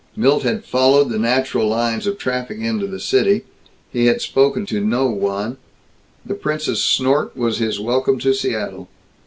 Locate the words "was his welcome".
7.37-8.17